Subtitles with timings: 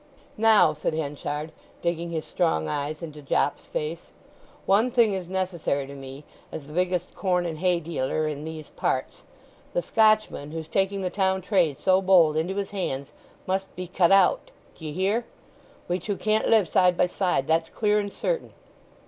[0.39, 1.51] "Now," said Henchard,
[1.83, 4.07] digging his strong eyes into Jopp's face,
[4.65, 8.71] "one thing is necessary to me, as the biggest corn and hay dealer in these
[8.71, 9.21] parts.
[9.73, 13.13] The Scotchman, who's taking the town trade so bold into his hands,
[13.45, 14.49] must be cut out.
[14.75, 15.23] D'ye hear?
[15.87, 18.53] We two can't live side by side—that's clear and certain."